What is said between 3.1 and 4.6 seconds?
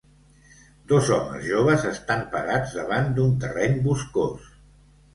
d'un terreny boscós.